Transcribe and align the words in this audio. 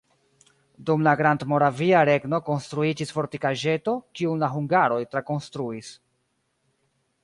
Dum 0.89 1.03
la 1.07 1.11
Grandmoravia 1.19 2.01
regno 2.09 2.41
konstruiĝis 2.49 3.15
fortikaĵeto, 3.19 3.97
kiun 4.21 4.45
la 4.45 4.53
hungaroj 4.59 5.01
trakonstruis. 5.15 5.97